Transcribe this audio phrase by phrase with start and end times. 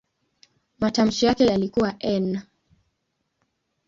[0.79, 2.41] Matamshi yake yalikuwa "n".